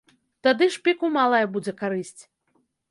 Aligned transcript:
Тады 0.47 0.69
шпіку 0.77 1.05
малая 1.19 1.43
будзе 1.59 1.73
карысць. 1.85 2.21